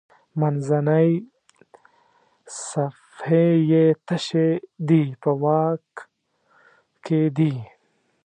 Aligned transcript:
منځنۍ 0.39 1.09
صفحې 2.69 3.47
یې 3.71 3.85
تشې 4.07 4.49
دي 4.87 5.03
په 5.21 5.31
واک 5.43 5.85
کې 7.05 7.21
دي. 7.37 7.53